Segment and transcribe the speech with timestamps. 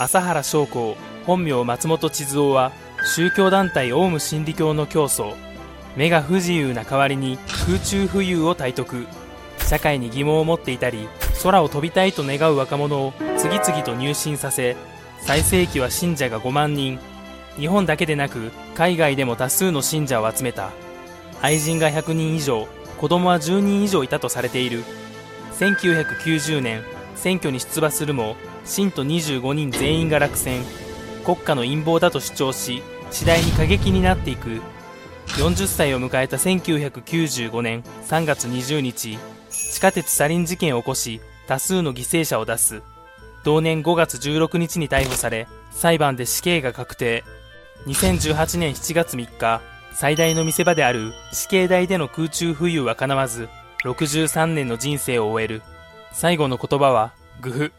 [0.00, 0.96] 朝原将校
[1.26, 2.72] 本名松本千鶴夫は
[3.04, 5.34] 宗教団体オウム真理教の教祖
[5.94, 9.06] 目が不自由な代わりに空中浮遊を体得。
[9.58, 11.06] 社会に疑問を持っていたり
[11.42, 14.74] 空を飛びたいと願う若者を次々と入信させ
[15.20, 16.98] 最盛期は信者が5万人。
[17.58, 20.70] 日本だけでなく海外でも多数の信者を集めた。
[21.42, 24.82] 愛人が100人以上子供は10人以上いたとされている。
[25.58, 26.82] 1990年
[27.20, 28.34] 選挙に出馬するも
[28.64, 30.62] 信徒25人全員が落選。
[31.22, 34.62] 国家の陰謀だと主張し次第に過激になっていく。
[35.26, 39.18] 40歳を迎えた1995年3月20日
[39.50, 42.82] 地下鉄サリン事件を起こし多数の犠牲者を出す。
[43.44, 47.22] 同年5月16日に逮捕され裁判で死刑が確定。
[47.86, 49.60] 2018年7月3日
[49.92, 53.50] 最大の見せ場である死刑台での空中浮遊は叶わず
[53.84, 55.62] 63年の人生を終える。
[56.12, 57.72] 最後の言葉はグフ。